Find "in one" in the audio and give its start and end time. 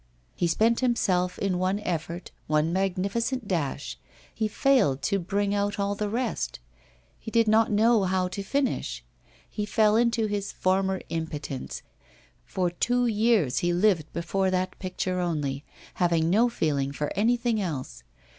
1.37-1.79